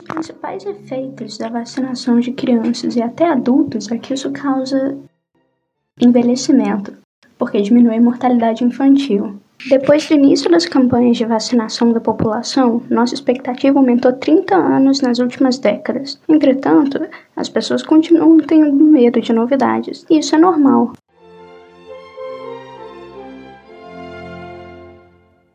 [0.00, 4.96] dos principais efeitos da vacinação de crianças e até adultos é que isso causa
[6.00, 6.96] envelhecimento,
[7.38, 9.38] porque diminui a mortalidade infantil.
[9.68, 15.18] Depois do início das campanhas de vacinação da população, nossa expectativa aumentou 30 anos nas
[15.18, 16.18] últimas décadas.
[16.26, 16.98] Entretanto,
[17.36, 20.92] as pessoas continuam tendo medo de novidades, e isso é normal.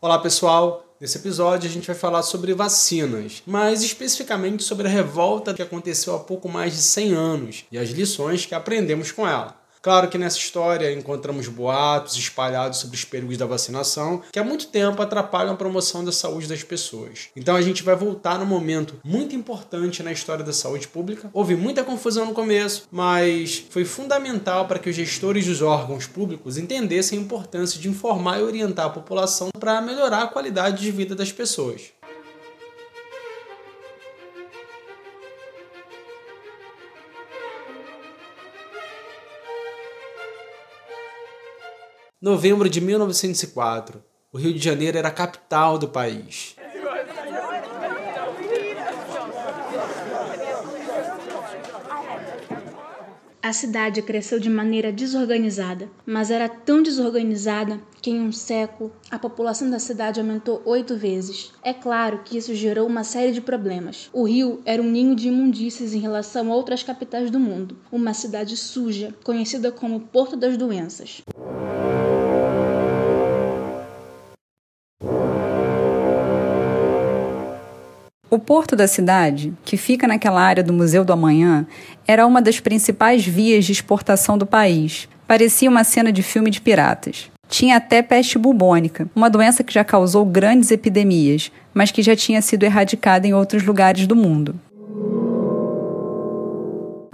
[0.00, 0.81] Olá, pessoal!
[1.02, 6.14] Nesse episódio a gente vai falar sobre vacinas, mais especificamente sobre a revolta que aconteceu
[6.14, 9.60] há pouco mais de 100 anos e as lições que aprendemos com ela.
[9.82, 14.68] Claro que nessa história encontramos boatos espalhados sobre os perigos da vacinação que há muito
[14.68, 17.30] tempo atrapalham a promoção da saúde das pessoas.
[17.34, 21.28] Então a gente vai voltar num momento muito importante na história da saúde pública.
[21.32, 26.56] Houve muita confusão no começo, mas foi fundamental para que os gestores dos órgãos públicos
[26.56, 31.16] entendessem a importância de informar e orientar a população para melhorar a qualidade de vida
[31.16, 31.90] das pessoas.
[42.22, 44.00] Novembro de 1904.
[44.32, 46.54] O Rio de Janeiro era a capital do país.
[53.42, 59.18] A cidade cresceu de maneira desorganizada, mas era tão desorganizada que em um século a
[59.18, 61.52] população da cidade aumentou oito vezes.
[61.60, 64.08] É claro que isso gerou uma série de problemas.
[64.12, 68.14] O Rio era um ninho de imundícies em relação a outras capitais do mundo, uma
[68.14, 71.20] cidade suja, conhecida como Porto das Doenças.
[78.32, 81.66] O porto da cidade, que fica naquela área do Museu do Amanhã,
[82.08, 85.06] era uma das principais vias de exportação do país.
[85.28, 87.30] Parecia uma cena de filme de piratas.
[87.46, 92.40] Tinha até peste bubônica, uma doença que já causou grandes epidemias, mas que já tinha
[92.40, 94.58] sido erradicada em outros lugares do mundo.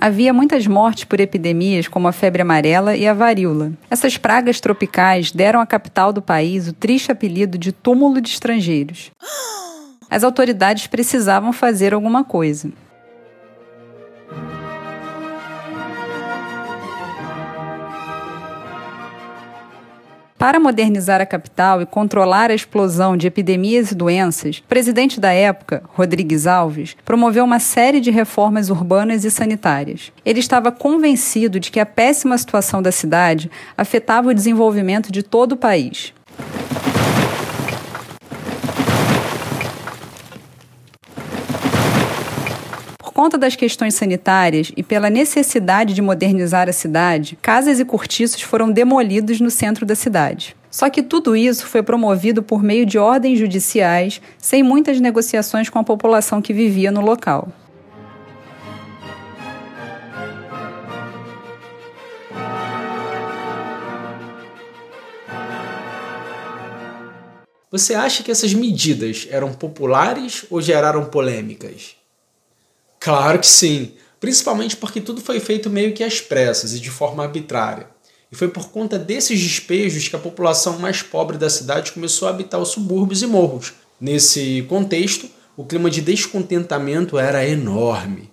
[0.00, 3.72] Havia muitas mortes por epidemias como a febre amarela e a varíola.
[3.90, 9.10] Essas pragas tropicais deram à capital do país o triste apelido de túmulo de estrangeiros.
[10.10, 12.70] as autoridades precisavam fazer alguma coisa.
[20.38, 25.32] Para modernizar a capital e controlar a explosão de epidemias e doenças, o presidente da
[25.32, 30.12] época, Rodrigues Alves, promoveu uma série de reformas urbanas e sanitárias.
[30.24, 35.52] Ele estava convencido de que a péssima situação da cidade afetava o desenvolvimento de todo
[35.52, 36.14] o país.
[43.18, 48.70] Conta das questões sanitárias e pela necessidade de modernizar a cidade, casas e cortiços foram
[48.70, 50.54] demolidos no centro da cidade.
[50.70, 55.80] Só que tudo isso foi promovido por meio de ordens judiciais, sem muitas negociações com
[55.80, 57.48] a população que vivia no local.
[67.68, 71.97] Você acha que essas medidas eram populares ou geraram polêmicas?
[73.08, 77.22] Claro que sim, principalmente porque tudo foi feito meio que às pressas e de forma
[77.22, 77.88] arbitrária.
[78.30, 82.32] E foi por conta desses despejos que a população mais pobre da cidade começou a
[82.32, 83.72] habitar os subúrbios e morros.
[83.98, 85.26] Nesse contexto,
[85.56, 88.30] o clima de descontentamento era enorme.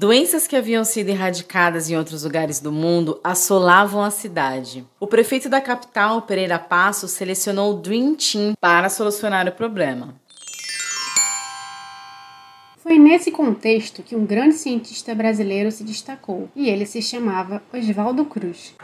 [0.00, 4.82] Doenças que haviam sido erradicadas em outros lugares do mundo assolavam a cidade.
[4.98, 10.14] O prefeito da capital, Pereira Passo, selecionou o Dream Team para solucionar o problema.
[12.78, 18.24] Foi nesse contexto que um grande cientista brasileiro se destacou, e ele se chamava Oswaldo
[18.24, 18.74] Cruz.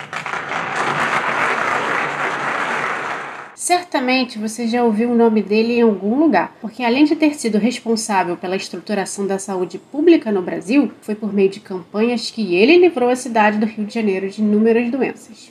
[3.56, 7.56] Certamente você já ouviu o nome dele em algum lugar, porque além de ter sido
[7.56, 12.76] responsável pela estruturação da saúde pública no Brasil, foi por meio de campanhas que ele
[12.76, 15.50] livrou a cidade do Rio de Janeiro de inúmeras doenças.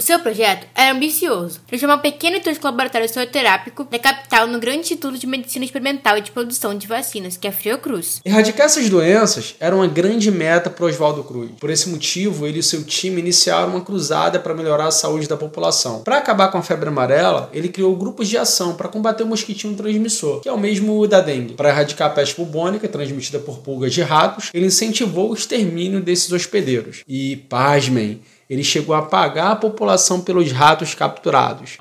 [0.00, 1.60] O seu projeto era ambicioso.
[1.66, 6.16] Transformar um pequeno e tosco laboratório soroterápico da capital no grande Instituto de Medicina Experimental
[6.16, 8.18] e de Produção de Vacinas, que é a Fiocruz.
[8.24, 11.50] Erradicar essas doenças era uma grande meta para Oswaldo Cruz.
[11.60, 15.36] Por esse motivo, ele e seu time iniciaram uma cruzada para melhorar a saúde da
[15.36, 16.00] população.
[16.02, 19.76] Para acabar com a febre amarela, ele criou grupos de ação para combater o mosquitinho
[19.76, 21.52] transmissor, que é o mesmo da dengue.
[21.52, 26.32] Para erradicar a peste bubônica, transmitida por pulgas de ratos, ele incentivou o extermínio desses
[26.32, 27.04] hospedeiros.
[27.06, 31.78] E, pasmem, ele chegou a pagar a população pelos ratos capturados.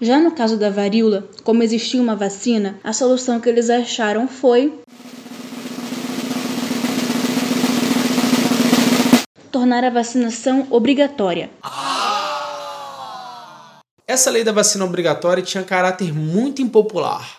[0.00, 4.80] Já no caso da varíola, como existia uma vacina, a solução que eles acharam foi
[9.50, 11.50] tornar a vacinação obrigatória.
[14.06, 17.38] Essa lei da vacina obrigatória tinha caráter muito impopular.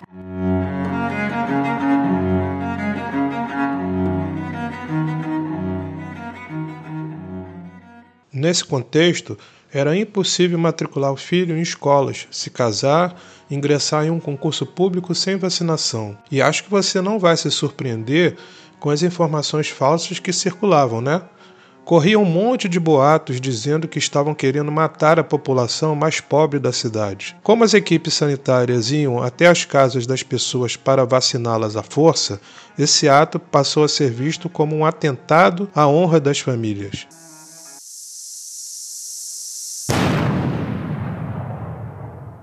[8.39, 9.37] Nesse contexto,
[9.69, 13.13] era impossível matricular o filho em escolas, se casar,
[13.51, 16.17] ingressar em um concurso público sem vacinação.
[16.31, 18.37] E acho que você não vai se surpreender
[18.79, 21.21] com as informações falsas que circulavam, né?
[21.83, 26.71] Corria um monte de boatos dizendo que estavam querendo matar a população mais pobre da
[26.71, 27.35] cidade.
[27.43, 32.39] Como as equipes sanitárias iam até as casas das pessoas para vaciná-las à força,
[32.77, 37.05] esse ato passou a ser visto como um atentado à honra das famílias.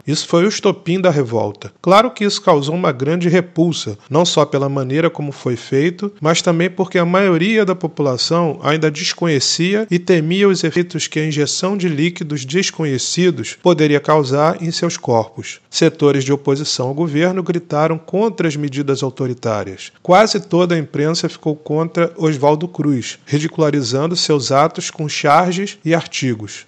[0.06, 1.72] Isso foi o estopim da revolta.
[1.82, 6.40] Claro que isso causou uma grande repulsa, não só pela maneira como foi feito, mas
[6.40, 11.76] também porque a maioria da população ainda desconhecia e temia os efeitos que a injeção
[11.76, 15.60] de líquidos desconhecidos poderia causar em seus corpos.
[15.68, 19.92] Setores de oposição ao governo gritaram contra as medidas autoritárias.
[20.02, 26.66] Quase toda a imprensa ficou contra Oswaldo Cruz, ridicularizando seus atos com charges e artigos.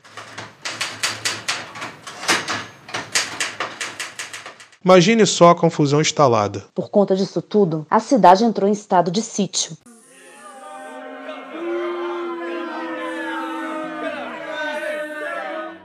[4.89, 6.65] Imagine só a confusão instalada.
[6.75, 9.77] Por conta disso tudo, a cidade entrou em estado de sítio.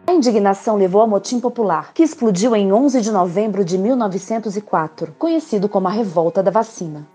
[0.07, 5.67] A indignação levou ao motim popular, que explodiu em 11 de novembro de 1904, conhecido
[5.67, 7.05] como a Revolta da Vacina.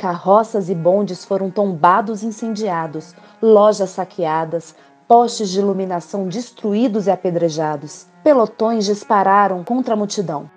[0.00, 4.74] Carroças e bondes foram tombados e incendiados, lojas saqueadas,
[5.06, 8.06] postes de iluminação destruídos e apedrejados.
[8.24, 10.50] Pelotões dispararam contra a multidão.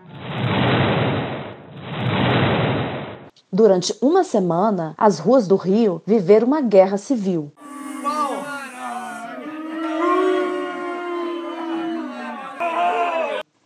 [3.51, 7.51] Durante uma semana, as ruas do Rio viveram uma guerra civil.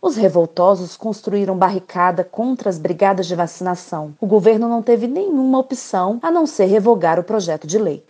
[0.08, 4.14] Os revoltosos construíram barricada contra as brigadas de vacinação.
[4.18, 8.02] O governo não teve nenhuma opção a não ser revogar o projeto de lei.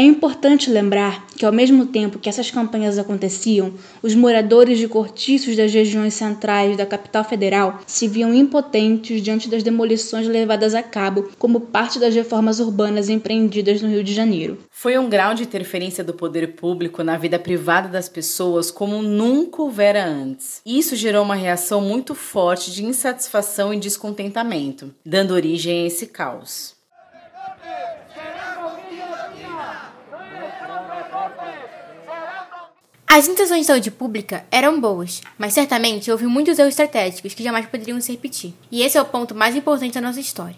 [0.00, 5.54] É importante lembrar que, ao mesmo tempo que essas campanhas aconteciam, os moradores de cortiços
[5.54, 11.28] das regiões centrais da capital federal se viam impotentes diante das demolições levadas a cabo
[11.38, 14.56] como parte das reformas urbanas empreendidas no Rio de Janeiro.
[14.70, 19.60] Foi um grau de interferência do poder público na vida privada das pessoas como nunca
[19.60, 20.62] houvera antes.
[20.64, 26.79] Isso gerou uma reação muito forte de insatisfação e descontentamento, dando origem a esse caos.
[33.12, 37.66] As intenções de saúde pública eram boas, mas certamente houve muitos erros estratégicos que jamais
[37.66, 38.54] poderiam se repetir.
[38.70, 40.54] E esse é o ponto mais importante da nossa história.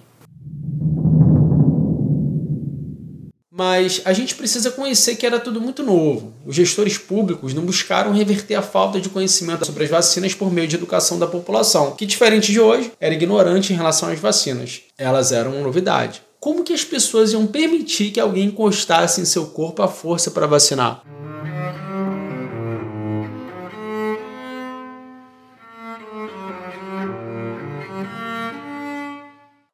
[3.50, 6.34] Mas a gente precisa conhecer que era tudo muito novo.
[6.44, 10.68] Os gestores públicos não buscaram reverter a falta de conhecimento sobre as vacinas por meio
[10.68, 14.82] de educação da população, que diferente de hoje, era ignorante em relação às vacinas.
[14.98, 16.20] Elas eram uma novidade.
[16.38, 20.46] Como que as pessoas iam permitir que alguém encostasse em seu corpo a força para
[20.46, 21.02] vacinar?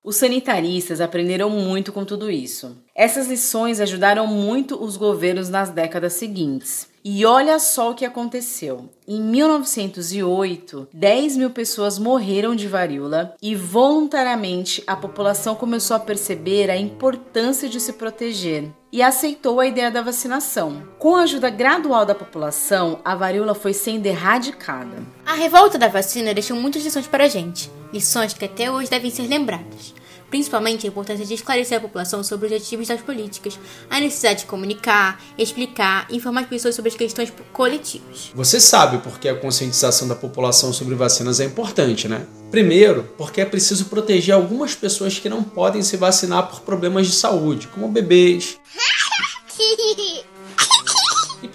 [0.09, 2.75] Os sanitaristas aprenderam muito com tudo isso.
[2.95, 6.89] Essas lições ajudaram muito os governos nas décadas seguintes.
[7.05, 8.89] E olha só o que aconteceu.
[9.07, 16.71] Em 1908, 10 mil pessoas morreram de varíola e voluntariamente a população começou a perceber
[16.71, 20.85] a importância de se proteger e aceitou a ideia da vacinação.
[20.99, 25.03] Com a ajuda gradual da população, a varíola foi sendo erradicada.
[25.27, 29.11] A revolta da vacina deixou muitas lições para a gente, lições que até hoje devem
[29.11, 29.98] ser lembradas
[30.31, 33.59] principalmente a importância de esclarecer a população sobre os objetivos das políticas,
[33.89, 38.31] a necessidade de comunicar, explicar e informar as pessoas sobre as questões coletivas.
[38.35, 42.27] Você sabe por que a conscientização da população sobre vacinas é importante, né?
[42.51, 47.13] Primeiro, porque é preciso proteger algumas pessoas que não podem se vacinar por problemas de
[47.13, 48.59] saúde, como bebês.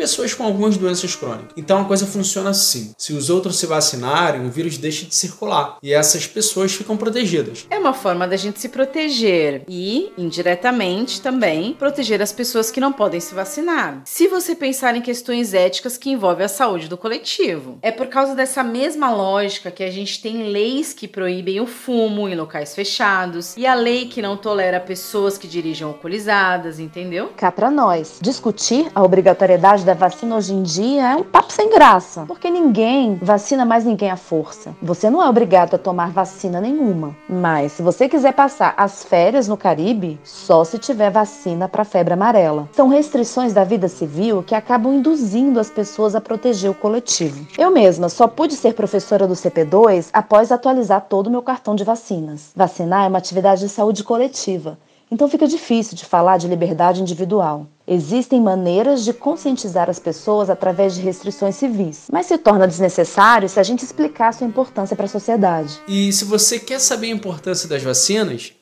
[0.03, 1.53] pessoas com algumas doenças crônicas.
[1.55, 5.77] Então a coisa funciona assim: se os outros se vacinarem, o vírus deixa de circular
[5.81, 7.65] e essas pessoas ficam protegidas.
[7.69, 12.91] É uma forma da gente se proteger e, indiretamente também, proteger as pessoas que não
[12.91, 14.01] podem se vacinar.
[14.03, 18.36] Se você pensar em questões éticas que envolvem a saúde do coletivo, é por causa
[18.36, 23.55] dessa mesma lógica que a gente tem leis que proíbem o fumo em locais fechados
[23.55, 27.31] e a lei que não tolera pessoas que dirigem alcoolizadas, entendeu?
[27.38, 31.69] Cá pra nós, discutir a obrigatoriedade da vacina hoje em dia é um papo sem
[31.69, 34.75] graça, porque ninguém vacina mais ninguém à força.
[34.81, 39.47] Você não é obrigado a tomar vacina nenhuma, mas se você quiser passar as férias
[39.47, 42.67] no Caribe, só se tiver vacina para febre amarela.
[42.71, 47.45] São restrições da vida civil que acabam induzindo as pessoas a proteger o coletivo.
[47.55, 51.83] Eu mesma só pude ser professora do CP2 após atualizar todo o meu cartão de
[51.83, 52.51] vacinas.
[52.55, 54.75] Vacinar é uma atividade de saúde coletiva
[55.12, 57.67] então fica difícil de falar de liberdade individual.
[57.88, 63.60] Existem maneiras de conscientizar as pessoas através de restrições civis, mas se torna desnecessário se
[63.60, 65.79] a gente explicar sua importância para a sociedade.
[65.88, 68.53] E se você quer saber a importância das vacinas,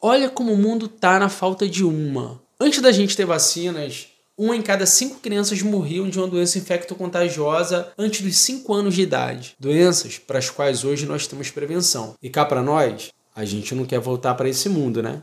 [0.00, 2.40] olha como o mundo tá na falta de uma.
[2.58, 4.08] Antes da gente ter vacinas,
[4.42, 9.02] uma em cada cinco crianças morriam de uma doença infecto-contagiosa antes dos 5 anos de
[9.02, 9.54] idade.
[9.60, 12.14] Doenças para as quais hoje nós temos prevenção.
[12.22, 15.22] E cá para nós, a gente não quer voltar para esse mundo, né?